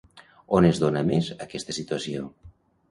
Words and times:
On 0.59 0.67
es 0.71 0.81
dona 0.85 1.05
més 1.11 1.31
aquesta 1.47 1.79
situació? 1.81 2.29